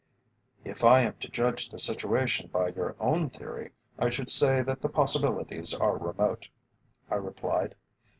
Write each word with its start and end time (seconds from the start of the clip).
"If 0.63 0.83
I 0.83 1.01
am 1.01 1.17
to 1.19 1.29
judge 1.29 1.69
the 1.69 1.77
situation 1.77 2.49
by 2.51 2.69
your 2.69 2.95
own 2.99 3.29
theory, 3.29 3.69
I 3.99 4.09
should 4.09 4.31
say 4.31 4.63
that 4.63 4.81
the 4.81 4.89
possibilities 4.89 5.75
are 5.75 5.95
remote," 5.95 6.49
I 7.11 7.17
replied. 7.17 7.75